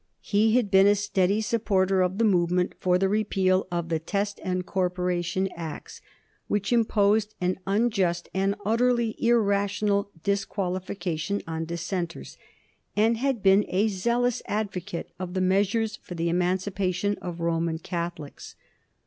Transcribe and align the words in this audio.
He 0.23 0.55
had 0.55 0.71
been 0.71 0.87
a 0.87 0.95
steady 0.95 1.41
supporter 1.41 2.01
of 2.01 2.17
the 2.17 2.23
movement 2.25 2.73
for 2.79 2.97
the 2.97 3.07
repeal 3.07 3.67
of 3.71 3.89
the 3.89 3.99
Test 3.99 4.39
and 4.43 4.65
Corporation 4.65 5.47
Acts, 5.55 6.01
which 6.47 6.73
imposed 6.73 7.35
an 7.39 7.59
unjust 7.67 8.27
and 8.33 8.55
utterly 8.65 9.15
irrational 9.23 10.09
disqualification 10.23 11.43
on 11.45 11.65
Dissenters, 11.65 12.35
and 12.95 13.17
had 13.17 13.43
been 13.43 13.63
a 13.67 13.89
zealous 13.89 14.41
advocate 14.47 15.11
of 15.19 15.35
the 15.35 15.39
measures 15.39 15.97
for 15.97 16.15
the 16.15 16.29
emancipation 16.29 17.15
of 17.21 17.39
Roman 17.39 17.77
Catholics. 17.77 18.55